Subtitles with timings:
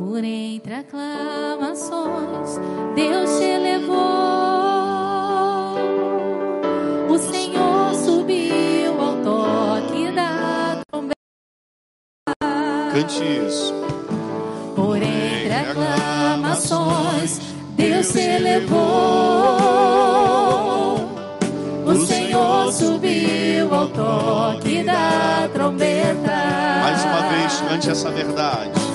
[0.00, 2.58] Por entre aclamações,
[2.94, 3.98] Deus te elevou.
[7.10, 11.12] O Senhor subiu ao toque da trombeta.
[12.94, 13.74] Cante isso.
[14.74, 17.38] Por entre aclamações,
[17.76, 18.78] Deus se elevou.
[21.84, 26.38] O Senhor subiu ao toque da trombeta.
[26.80, 28.89] Mais uma vez, cante essa verdade.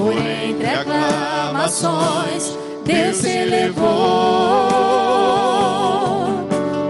[0.00, 2.56] Por entre aclamações,
[2.86, 3.86] Deus se elevou.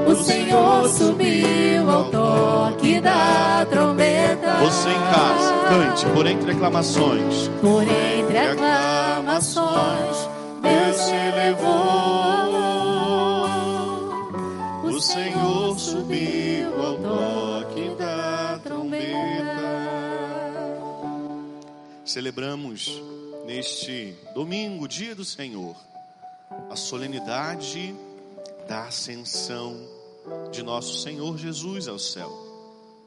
[0.07, 4.59] O Senhor subiu ao toque da trombeta.
[4.61, 7.51] Você em casa, cante por entre aclamações.
[7.61, 10.29] Por entre aclamações,
[10.63, 11.81] Deus se elevou.
[14.85, 16.50] O Senhor subiu
[22.11, 23.01] Celebramos
[23.47, 25.77] neste domingo, dia do Senhor,
[26.69, 27.95] a solenidade
[28.67, 29.77] da ascensão
[30.51, 32.29] de nosso Senhor Jesus ao céu.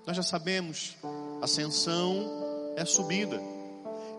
[0.07, 0.95] Nós já sabemos,
[1.41, 3.41] ascensão é subida.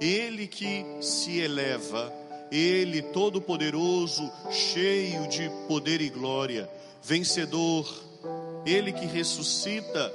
[0.02, 2.12] Ele que se eleva,
[2.52, 6.68] ele todo-poderoso, cheio de poder e glória,
[7.02, 7.90] vencedor,
[8.66, 10.12] ele que ressuscita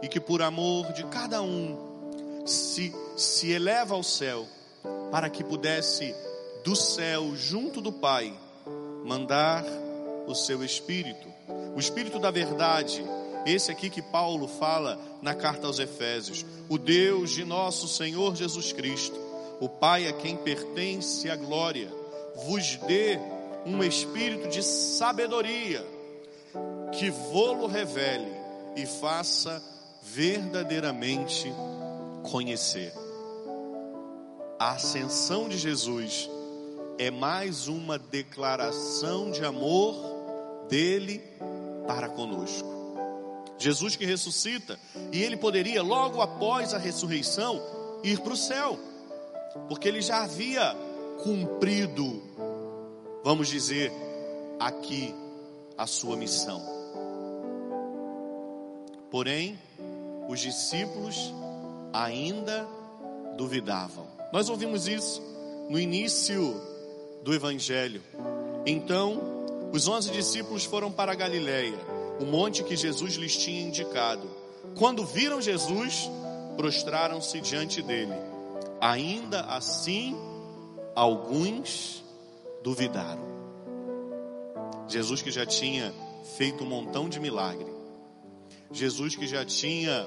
[0.00, 1.91] e que por amor de cada um
[2.44, 4.46] se, se eleva ao céu,
[5.10, 6.14] para que pudesse
[6.64, 8.32] do céu, junto do Pai,
[9.04, 9.64] mandar
[10.26, 11.28] o seu Espírito,
[11.74, 13.04] o Espírito da verdade,
[13.44, 18.72] esse aqui que Paulo fala na carta aos Efésios, o Deus de nosso Senhor Jesus
[18.72, 19.18] Cristo,
[19.60, 21.90] o Pai a quem pertence a glória,
[22.46, 23.18] vos dê
[23.66, 25.84] um espírito de sabedoria,
[26.92, 28.32] que vô-lo revele
[28.76, 29.62] e faça
[30.02, 31.52] verdadeiramente
[32.22, 32.92] conhecer.
[34.58, 36.30] A ascensão de Jesus
[36.98, 39.96] é mais uma declaração de amor
[40.68, 41.22] dele
[41.86, 42.70] para conosco.
[43.58, 44.78] Jesus que ressuscita,
[45.12, 47.60] e ele poderia, logo após a ressurreição,
[48.02, 48.78] ir para o céu,
[49.68, 50.76] porque ele já havia
[51.22, 52.22] cumprido,
[53.22, 53.92] vamos dizer,
[54.58, 55.14] aqui
[55.76, 56.60] a sua missão.
[59.10, 59.58] Porém,
[60.28, 61.32] os discípulos
[61.92, 62.66] ainda
[63.36, 64.06] duvidavam.
[64.32, 65.22] Nós ouvimos isso
[65.68, 66.60] no início
[67.22, 68.02] do Evangelho.
[68.66, 69.20] Então,
[69.72, 71.78] os onze discípulos foram para Galiléia,
[72.20, 74.28] o monte que Jesus lhes tinha indicado.
[74.78, 76.10] Quando viram Jesus,
[76.56, 78.14] prostraram-se diante dele.
[78.80, 80.16] Ainda assim,
[80.94, 82.04] alguns
[82.62, 83.32] duvidaram.
[84.88, 85.92] Jesus que já tinha
[86.36, 87.72] feito um montão de milagre.
[88.70, 90.06] Jesus que já tinha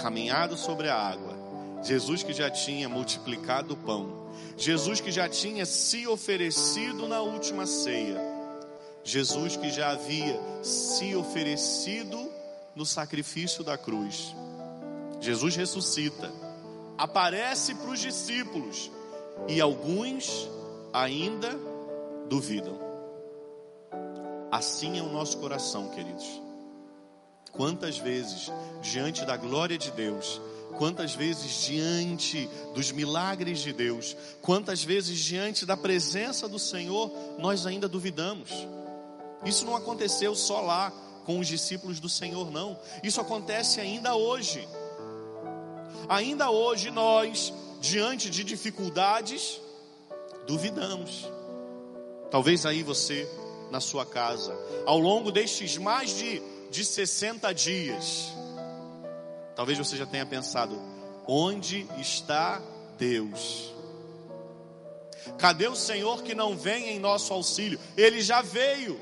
[0.00, 1.34] caminhado sobre a água.
[1.82, 4.24] Jesus que já tinha multiplicado o pão.
[4.56, 8.18] Jesus que já tinha se oferecido na última ceia.
[9.02, 12.30] Jesus que já havia se oferecido
[12.74, 14.34] no sacrifício da cruz.
[15.20, 16.32] Jesus ressuscita,
[16.96, 18.90] aparece para os discípulos
[19.48, 20.48] e alguns
[20.92, 21.58] ainda
[22.28, 22.78] duvidam.
[24.50, 26.43] Assim é o nosso coração, queridos.
[27.54, 28.50] Quantas vezes,
[28.82, 30.40] diante da glória de Deus,
[30.76, 37.64] quantas vezes diante dos milagres de Deus, quantas vezes diante da presença do Senhor, nós
[37.64, 38.50] ainda duvidamos.
[39.44, 40.92] Isso não aconteceu só lá
[41.24, 42.78] com os discípulos do Senhor, não.
[43.02, 44.68] Isso acontece ainda hoje.
[46.08, 49.60] Ainda hoje nós, diante de dificuldades,
[50.46, 51.28] duvidamos.
[52.30, 53.28] Talvez aí você,
[53.70, 56.42] na sua casa, ao longo destes mais de,
[56.74, 58.32] de 60 dias,
[59.54, 60.76] talvez você já tenha pensado:
[61.24, 62.60] onde está
[62.98, 63.72] Deus?
[65.38, 67.78] Cadê o Senhor que não vem em nosso auxílio?
[67.96, 69.00] Ele já veio.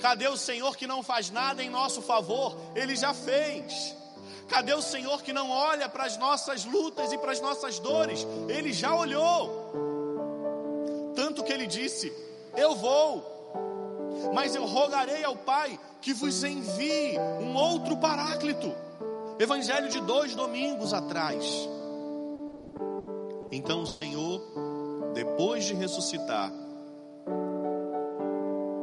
[0.00, 2.58] Cadê o Senhor que não faz nada em nosso favor?
[2.74, 3.96] Ele já fez.
[4.48, 8.26] Cadê o Senhor que não olha para as nossas lutas e para as nossas dores?
[8.48, 9.72] Ele já olhou.
[11.14, 12.12] Tanto que ele disse:
[12.56, 13.33] Eu vou,
[14.32, 18.72] mas eu rogarei ao Pai que vos envie um outro paráclito.
[19.38, 21.44] Evangelho de dois domingos atrás.
[23.50, 24.42] Então o Senhor,
[25.14, 26.52] depois de ressuscitar,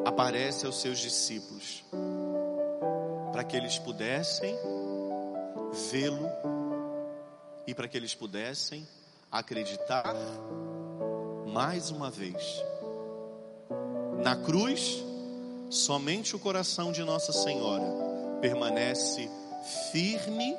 [0.05, 1.83] aparece aos seus discípulos,
[3.31, 4.55] para que eles pudessem
[5.91, 6.29] vê-lo
[7.65, 8.87] e para que eles pudessem
[9.31, 10.15] acreditar
[11.47, 12.63] mais uma vez.
[14.23, 15.03] Na cruz,
[15.71, 17.85] somente o coração de Nossa Senhora
[18.41, 19.29] permanece
[19.91, 20.53] firme,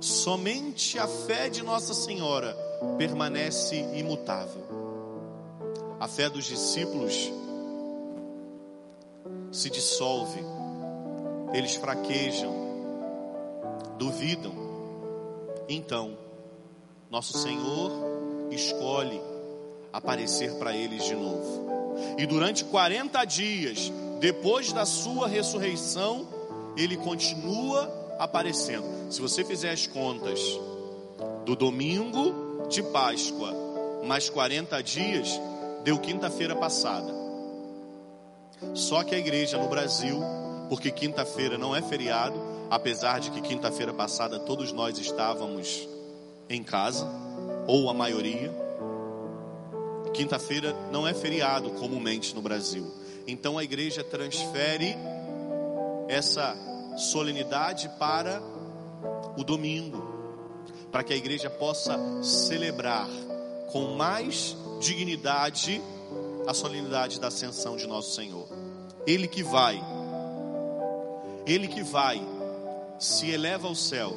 [0.00, 2.56] somente a fé de Nossa Senhora
[2.96, 4.64] permanece imutável.
[5.98, 7.32] A fé dos discípulos
[9.50, 10.40] se dissolve,
[11.52, 12.54] eles fraquejam,
[13.98, 14.54] duvidam.
[15.68, 16.16] Então,
[17.10, 17.90] nosso Senhor
[18.52, 19.20] escolhe
[19.92, 21.75] aparecer para eles de novo.
[22.18, 26.26] E durante 40 dias, depois da sua ressurreição,
[26.76, 28.84] ele continua aparecendo.
[29.10, 30.40] Se você fizer as contas
[31.44, 33.54] do domingo de Páscoa,
[34.04, 35.40] mais 40 dias,
[35.84, 37.12] deu quinta-feira passada.
[38.74, 40.18] Só que a igreja no Brasil,
[40.68, 42.40] porque quinta-feira não é feriado,
[42.70, 45.88] apesar de que quinta-feira passada todos nós estávamos
[46.48, 47.06] em casa,
[47.66, 48.65] ou a maioria.
[50.16, 52.90] Quinta-feira não é feriado comumente no Brasil.
[53.26, 54.96] Então a igreja transfere
[56.08, 56.56] essa
[56.96, 58.40] solenidade para
[59.36, 60.02] o domingo,
[60.90, 63.06] para que a igreja possa celebrar
[63.70, 65.82] com mais dignidade
[66.46, 68.48] a solenidade da ascensão de nosso Senhor.
[69.06, 69.78] Ele que vai,
[71.46, 72.26] ele que vai,
[72.98, 74.16] se eleva ao céu.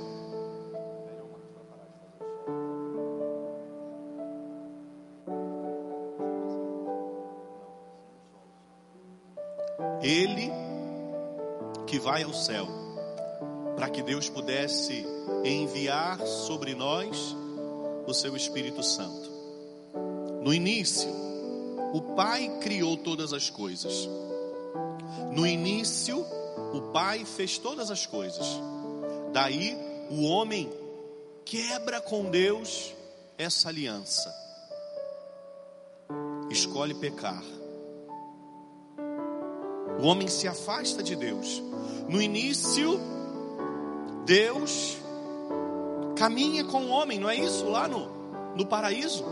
[12.10, 12.68] Vai ao céu,
[13.76, 15.06] para que Deus pudesse
[15.46, 17.36] enviar sobre nós
[18.08, 19.30] o seu Espírito Santo.
[20.42, 21.08] No início,
[21.94, 24.10] o Pai criou todas as coisas.
[25.32, 26.26] No início,
[26.74, 28.48] o Pai fez todas as coisas.
[29.32, 29.78] Daí,
[30.10, 30.68] o homem
[31.46, 32.92] quebra com Deus
[33.38, 34.34] essa aliança.
[36.50, 37.44] Escolhe pecar.
[40.02, 41.62] O homem se afasta de Deus.
[42.08, 43.00] No início,
[44.26, 44.98] Deus
[46.16, 47.66] caminha com o homem, não é isso?
[47.66, 48.10] Lá no,
[48.56, 49.26] no paraíso.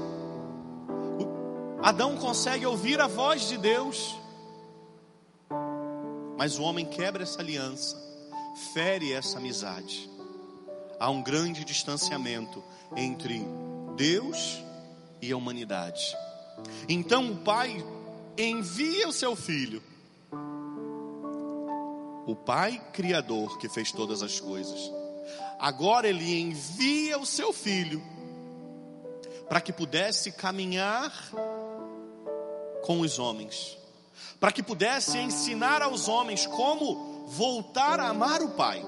[1.82, 4.16] Adão consegue ouvir a voz de Deus,
[6.38, 7.96] mas o homem quebra essa aliança,
[8.74, 10.10] fere essa amizade.
[11.00, 12.64] Há um grande distanciamento
[12.96, 13.46] entre
[13.96, 14.64] Deus
[15.22, 16.16] e a humanidade.
[16.90, 17.86] Então o Pai
[18.38, 19.82] envia o seu filho,
[22.28, 24.92] o Pai Criador que fez todas as coisas.
[25.58, 28.04] Agora ele envia o seu filho
[29.48, 31.12] para que pudesse caminhar
[32.84, 33.78] com os homens,
[34.42, 38.84] para que pudesse ensinar aos homens como voltar a amar o Pai.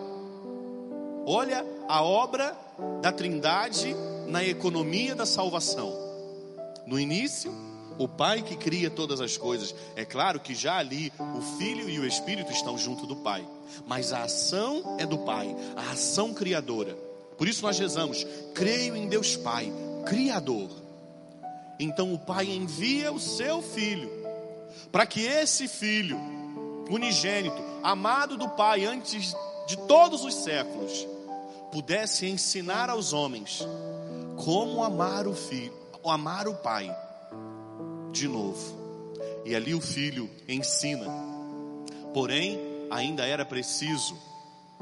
[1.25, 2.55] Olha a obra
[3.01, 3.95] da Trindade
[4.27, 5.93] na economia da salvação.
[6.85, 7.53] No início,
[7.99, 9.75] o Pai que cria todas as coisas.
[9.95, 13.47] É claro que já ali o Filho e o Espírito estão junto do Pai,
[13.85, 16.97] mas a ação é do Pai, a ação criadora.
[17.37, 18.25] Por isso nós rezamos:
[18.55, 19.71] creio em Deus Pai,
[20.07, 20.89] Criador
[21.79, 24.11] então o pai envia o seu filho,
[24.91, 26.19] para que esse filho,
[26.89, 29.33] unigênito, amado do pai antes
[29.65, 31.07] de todos os séculos,
[31.71, 33.65] pudesse ensinar aos homens
[34.35, 35.73] como amar o filho,
[36.03, 36.93] amar o pai
[38.11, 38.77] de novo.
[39.45, 41.07] E ali o filho ensina.
[42.13, 42.59] Porém,
[42.89, 44.17] ainda era preciso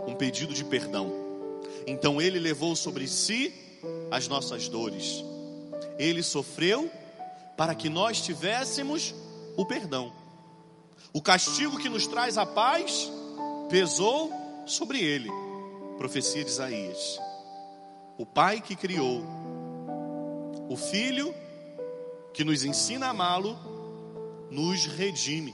[0.08, 1.12] um pedido de perdão.
[1.86, 3.54] Então ele levou sobre si
[4.12, 5.24] as nossas dores
[5.98, 6.90] ele sofreu
[7.56, 9.16] para que nós tivéssemos
[9.56, 10.14] o perdão.
[11.12, 13.12] O castigo que nos traz a paz
[13.70, 14.32] pesou
[14.66, 15.30] sobre ele.
[15.98, 17.20] Profecia de Isaías.
[18.18, 19.24] O Pai que criou,
[20.70, 21.34] o Filho
[22.44, 23.58] nos ensina a amá-lo,
[24.50, 25.54] nos redime.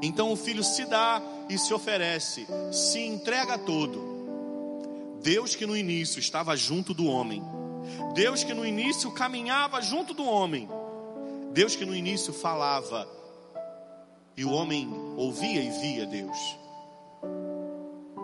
[0.00, 4.16] Então o Filho se dá e se oferece, se entrega todo.
[5.22, 7.42] Deus que no início estava junto do homem,
[8.14, 10.68] Deus que no início caminhava junto do homem.
[11.52, 13.08] Deus que no início falava.
[14.36, 16.38] E o homem ouvia e via Deus.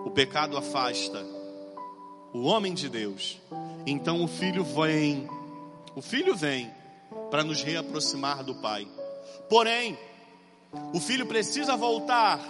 [0.05, 1.25] O pecado afasta
[2.33, 3.41] o homem de Deus.
[3.87, 5.29] Então o filho vem.
[5.97, 6.71] O filho vem
[7.31, 8.87] para nos reaproximar do Pai.
[9.49, 9.99] Porém,
[10.93, 12.41] o filho precisa voltar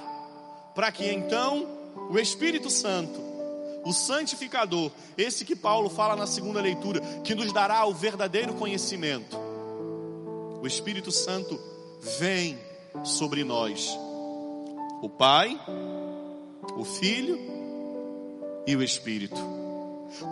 [0.75, 1.67] para que então
[2.11, 3.35] o Espírito Santo
[3.85, 9.37] o santificador, esse que Paulo fala na segunda leitura, que nos dará o verdadeiro conhecimento.
[10.61, 11.61] O Espírito Santo
[12.19, 12.59] vem
[13.05, 13.91] sobre nós.
[15.03, 15.61] O Pai,
[16.77, 17.39] o Filho
[18.67, 19.37] e o Espírito.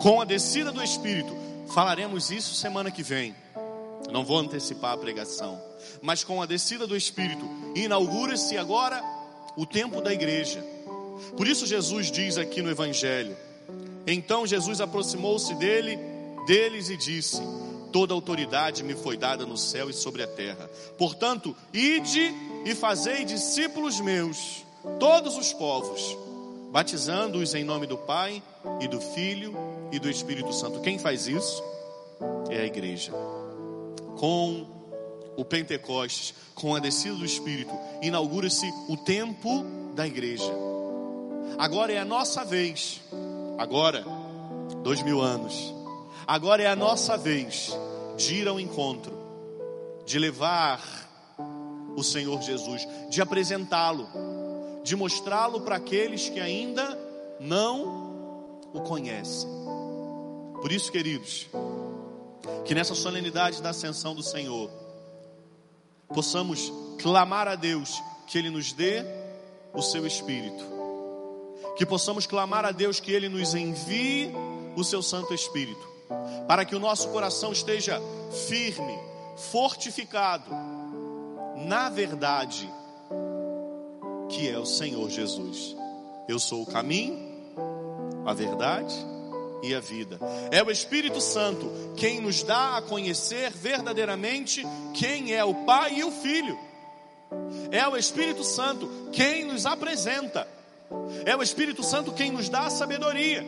[0.01, 1.35] Com a descida do Espírito,
[1.67, 3.35] falaremos isso semana que vem.
[4.11, 5.61] Não vou antecipar a pregação,
[6.01, 9.03] mas com a descida do Espírito, inaugura-se agora
[9.55, 10.63] o tempo da igreja
[11.37, 13.35] por isso Jesus diz aqui no Evangelho:
[14.05, 15.97] Então Jesus aproximou-se dele
[16.45, 17.41] deles e disse:
[17.91, 20.69] Toda autoridade me foi dada no céu e sobre a terra.
[20.97, 22.33] Portanto, ide
[22.65, 24.65] e fazei discípulos meus,
[24.99, 26.17] todos os povos,
[26.71, 28.41] batizando-os em nome do Pai
[28.79, 29.55] e do Filho
[29.91, 30.81] e do Espírito Santo.
[30.81, 31.63] Quem faz isso?
[32.49, 33.11] É a igreja.
[34.23, 34.65] Com
[35.35, 40.49] o Pentecostes, com a descida do Espírito, inaugura-se o tempo da igreja.
[41.57, 43.01] Agora é a nossa vez.
[43.57, 44.05] Agora,
[44.81, 45.73] dois mil anos.
[46.25, 47.77] Agora é a nossa vez
[48.15, 49.11] de ir ao encontro,
[50.05, 50.81] de levar
[51.93, 54.07] o Senhor Jesus, de apresentá-lo,
[54.85, 56.97] de mostrá-lo para aqueles que ainda
[57.41, 59.49] não o conhecem.
[60.61, 61.49] Por isso, queridos,
[62.65, 64.69] que nessa solenidade da ascensão do Senhor,
[66.09, 69.03] possamos clamar a Deus que Ele nos dê
[69.73, 70.63] o seu Espírito,
[71.77, 74.31] que possamos clamar a Deus que Ele nos envie
[74.75, 75.87] o seu Santo Espírito,
[76.47, 77.99] para que o nosso coração esteja
[78.47, 78.97] firme,
[79.37, 80.51] fortificado
[81.65, 82.69] na verdade,
[84.29, 85.75] que é o Senhor Jesus.
[86.27, 87.17] Eu sou o caminho,
[88.25, 89.12] a verdade
[89.63, 90.19] e a vida.
[90.51, 96.03] É o Espírito Santo quem nos dá a conhecer verdadeiramente quem é o Pai e
[96.03, 96.59] o Filho.
[97.71, 100.47] É o Espírito Santo quem nos apresenta.
[101.25, 103.43] É o Espírito Santo quem nos dá a sabedoria.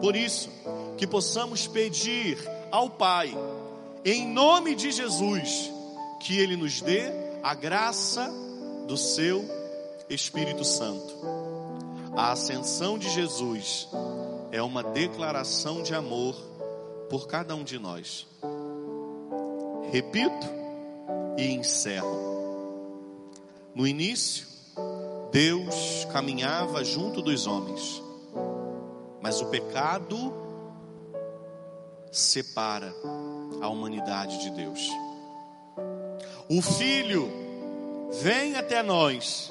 [0.00, 0.48] Por isso,
[0.96, 2.38] que possamos pedir
[2.70, 3.36] ao Pai,
[4.04, 5.70] em nome de Jesus,
[6.20, 7.10] que Ele nos dê
[7.42, 8.32] a graça
[8.86, 9.44] do Seu
[10.08, 11.42] Espírito Santo.
[12.16, 13.88] A ascensão de Jesus
[14.52, 16.36] é uma declaração de amor
[17.08, 18.26] por cada um de nós.
[19.90, 20.46] Repito
[21.38, 22.30] e encerro.
[23.74, 24.46] No início,
[25.30, 28.02] Deus caminhava junto dos homens,
[29.22, 30.34] mas o pecado
[32.12, 32.94] separa
[33.62, 34.86] a humanidade de Deus.
[36.50, 37.30] O Filho
[38.20, 39.50] vem até nós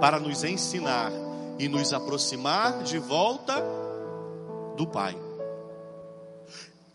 [0.00, 1.12] para nos ensinar
[1.58, 3.62] e nos aproximar de volta
[4.78, 5.14] do Pai.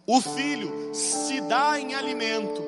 [0.07, 2.63] O Filho se dá em alimento.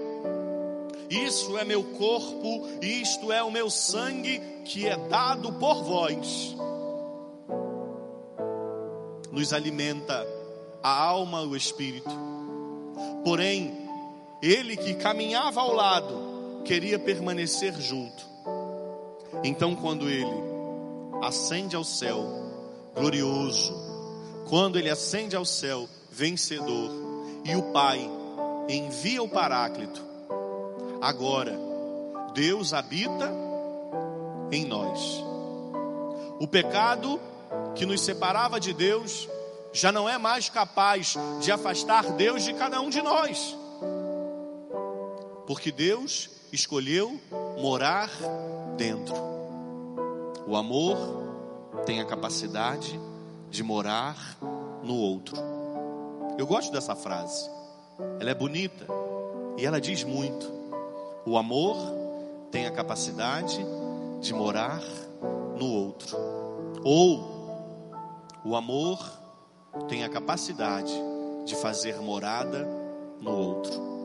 [1.09, 6.55] Isso é meu corpo, isto é o meu sangue que é dado por vós.
[9.31, 10.25] Nos alimenta
[10.83, 12.09] a alma e o espírito.
[13.23, 13.73] Porém,
[14.41, 18.25] ele que caminhava ao lado queria permanecer junto.
[19.43, 20.43] Então, quando ele
[21.21, 22.23] ascende ao céu,
[22.95, 23.84] glorioso,
[24.47, 26.91] quando ele ascende ao céu, vencedor,
[27.43, 28.09] e o Pai
[28.69, 30.01] envia o Paráclito,
[31.01, 31.57] agora
[32.33, 33.31] Deus habita
[34.51, 35.23] em nós.
[36.39, 37.19] O pecado
[37.75, 39.27] que nos separava de Deus
[39.73, 43.57] já não é mais capaz de afastar Deus de cada um de nós.
[45.45, 47.19] Porque Deus escolheu
[47.59, 48.09] morar
[48.77, 49.15] dentro.
[50.47, 50.97] O amor
[51.85, 53.14] tem a capacidade de
[53.63, 54.37] morar
[54.83, 55.37] no outro.
[56.37, 57.49] Eu gosto dessa frase.
[58.19, 58.85] Ela é bonita
[59.57, 60.51] e ela diz muito.
[61.25, 61.77] O amor
[62.51, 63.59] tem a capacidade
[64.21, 64.81] de morar
[65.57, 66.15] no outro.
[66.83, 67.35] Ou
[68.43, 68.99] o amor
[69.87, 70.93] tem a capacidade
[71.45, 72.67] de fazer morada
[73.19, 73.95] no outro.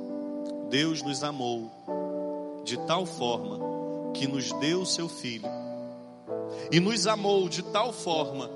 [0.68, 3.58] Deus nos amou de tal forma
[4.14, 5.48] que nos deu seu filho,
[6.70, 8.50] e nos amou de tal forma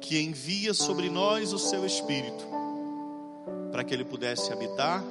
[0.00, 2.46] que envia sobre nós o seu espírito,
[3.70, 5.02] para que ele pudesse habitar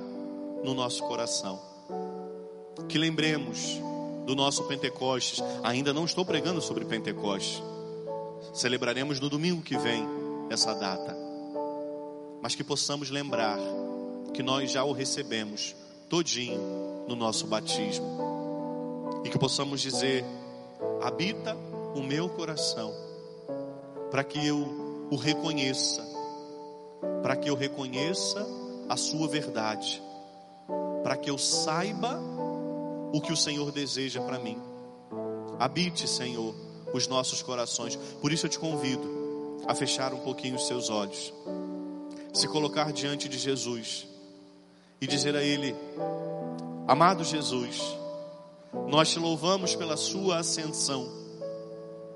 [0.63, 1.60] no nosso coração.
[2.88, 3.79] Que lembremos
[4.25, 5.41] do nosso Pentecostes.
[5.63, 7.63] Ainda não estou pregando sobre Pentecostes.
[8.53, 10.06] Celebraremos no domingo que vem
[10.50, 11.15] essa data.
[12.41, 13.58] Mas que possamos lembrar
[14.34, 15.75] que nós já o recebemos
[16.10, 18.06] todinho no nosso batismo.
[19.24, 20.25] E que possamos dizer:
[21.01, 21.56] habita
[21.96, 22.94] o meu coração,
[24.11, 26.05] para que eu o reconheça,
[27.21, 28.45] para que eu reconheça
[28.89, 30.01] a sua verdade,
[31.03, 32.19] para que eu saiba
[33.13, 34.57] o que o Senhor deseja para mim.
[35.59, 36.53] Habite, Senhor,
[36.93, 37.95] os nossos corações.
[38.21, 41.33] Por isso eu te convido a fechar um pouquinho os seus olhos,
[42.33, 44.07] se colocar diante de Jesus.
[44.99, 45.75] E dizer a Ele:
[46.87, 47.79] Amado Jesus,
[48.87, 51.07] nós te louvamos pela Sua ascensão,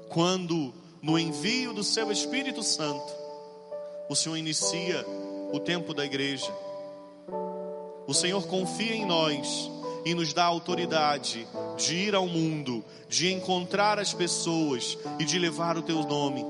[0.10, 3.12] quando no envio do Seu Espírito Santo,
[4.08, 5.06] o Senhor inicia
[5.52, 6.52] o tempo da igreja.
[8.08, 9.72] O Senhor confia em nós
[10.06, 15.78] e nos dá autoridade de ir ao mundo, de encontrar as pessoas e de levar
[15.78, 16.46] o teu nome,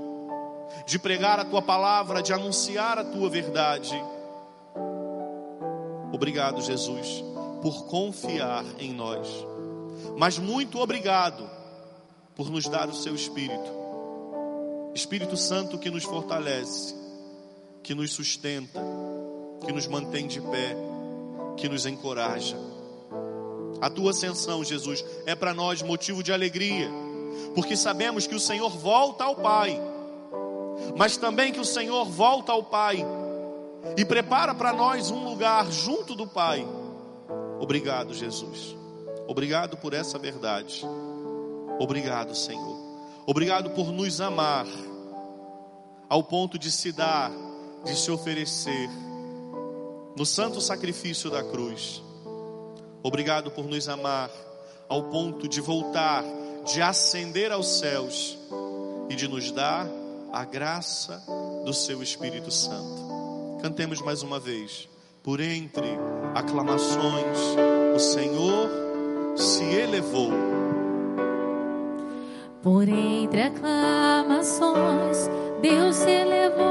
[0.85, 3.95] de pregar a tua palavra, de anunciar a tua verdade.
[6.11, 7.23] Obrigado, Jesus,
[7.61, 9.27] por confiar em nós.
[10.17, 11.49] Mas muito obrigado
[12.35, 13.80] por nos dar o seu Espírito.
[14.93, 16.95] Espírito Santo que nos fortalece,
[17.83, 18.81] que nos sustenta,
[19.65, 20.75] que nos mantém de pé,
[21.57, 22.57] que nos encoraja.
[23.79, 26.89] A tua ascensão, Jesus, é para nós motivo de alegria,
[27.55, 29.79] porque sabemos que o Senhor volta ao Pai,
[30.97, 33.05] mas também que o Senhor volta ao Pai
[33.97, 36.67] e prepara para nós um lugar junto do Pai.
[37.59, 38.75] Obrigado, Jesus.
[39.27, 40.85] Obrigado por essa verdade.
[41.79, 42.70] Obrigado, Senhor.
[43.25, 44.65] Obrigado por nos amar
[46.09, 47.31] ao ponto de se dar,
[47.85, 48.89] de se oferecer
[50.15, 52.03] no santo sacrifício da cruz.
[53.03, 54.29] Obrigado por nos amar
[54.89, 56.23] ao ponto de voltar,
[56.65, 58.37] de ascender aos céus
[59.09, 59.87] e de nos dar
[60.31, 61.23] a graça
[61.65, 63.59] do seu Espírito Santo.
[63.61, 64.89] Cantemos mais uma vez.
[65.23, 65.87] Por entre
[66.33, 67.37] aclamações,
[67.95, 68.69] o Senhor
[69.37, 70.60] se elevou.
[72.63, 75.27] Por entre aclamações,
[75.63, 76.61] Deus se elevou.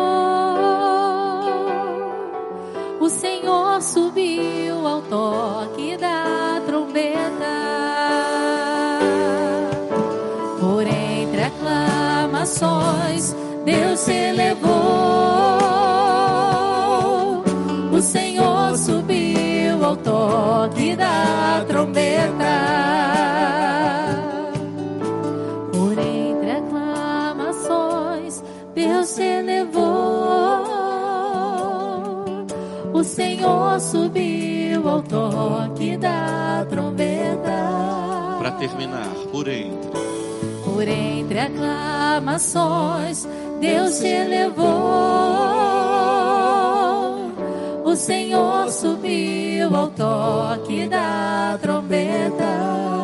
[3.01, 7.19] O Senhor subiu ao toque da trombeta.
[10.61, 14.71] Por entre aclamações, Deus se elevou.
[17.93, 22.50] O Senhor subiu ao toque da trombeta.
[35.01, 38.37] Ao toque da trombeta.
[38.39, 39.91] Para terminar, por entre.
[40.65, 43.27] Por entre aclamações,
[43.61, 44.69] Deus se elevou.
[47.85, 53.00] O Senhor subiu ao toque da trombeta.